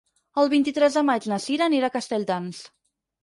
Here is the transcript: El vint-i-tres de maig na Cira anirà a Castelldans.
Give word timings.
El 0.43 0.47
vint-i-tres 0.53 0.95
de 0.99 1.03
maig 1.09 1.27
na 1.33 1.37
Cira 1.45 1.67
anirà 1.71 1.91
a 1.91 1.95
Castelldans. 1.97 2.65